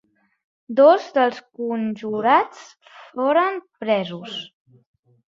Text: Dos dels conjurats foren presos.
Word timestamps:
Dos 0.77 1.03
dels 1.17 1.41
conjurats 1.59 2.63
foren 3.19 3.59
presos. 3.83 4.33